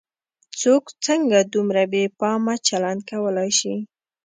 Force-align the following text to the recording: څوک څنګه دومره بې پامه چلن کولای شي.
څوک 0.61 0.83
څنګه 1.05 1.39
دومره 1.53 1.83
بې 1.91 2.03
پامه 2.19 2.55
چلن 2.67 2.97
کولای 3.09 3.49
شي. 3.59 3.75